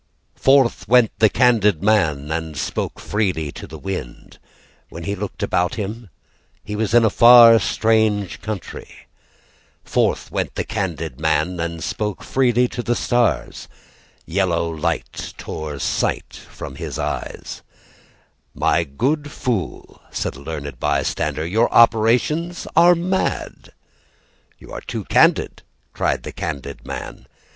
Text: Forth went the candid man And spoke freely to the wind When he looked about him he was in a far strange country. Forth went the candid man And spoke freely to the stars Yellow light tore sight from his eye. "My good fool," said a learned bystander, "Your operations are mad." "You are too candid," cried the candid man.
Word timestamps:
Forth 0.33 0.87
went 0.87 1.11
the 1.19 1.29
candid 1.29 1.83
man 1.83 2.31
And 2.31 2.57
spoke 2.57 2.99
freely 2.99 3.51
to 3.51 3.67
the 3.67 3.77
wind 3.77 4.39
When 4.89 5.03
he 5.03 5.13
looked 5.13 5.43
about 5.43 5.75
him 5.75 6.09
he 6.63 6.75
was 6.75 6.95
in 6.95 7.05
a 7.05 7.09
far 7.11 7.59
strange 7.59 8.41
country. 8.41 9.05
Forth 9.83 10.31
went 10.31 10.55
the 10.55 10.63
candid 10.63 11.19
man 11.19 11.59
And 11.59 11.83
spoke 11.83 12.23
freely 12.23 12.67
to 12.69 12.81
the 12.81 12.95
stars 12.95 13.67
Yellow 14.25 14.67
light 14.71 15.35
tore 15.37 15.77
sight 15.77 16.33
from 16.33 16.77
his 16.77 16.97
eye. 16.97 17.37
"My 18.55 18.83
good 18.83 19.29
fool," 19.29 20.01
said 20.09 20.35
a 20.35 20.39
learned 20.39 20.79
bystander, 20.79 21.45
"Your 21.45 21.71
operations 21.71 22.65
are 22.75 22.95
mad." 22.95 23.71
"You 24.57 24.71
are 24.73 24.81
too 24.81 25.03
candid," 25.05 25.61
cried 25.93 26.23
the 26.23 26.31
candid 26.33 26.87
man. 26.87 27.27